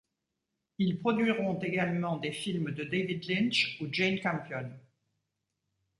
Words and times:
Ils 0.79 0.99
produiront 0.99 1.59
également 1.59 2.17
des 2.17 2.31
films 2.31 2.71
de 2.71 2.83
David 2.85 3.23
Lynch 3.29 3.79
ou 3.81 3.87
Jane 3.91 4.19
Campion. 4.19 4.67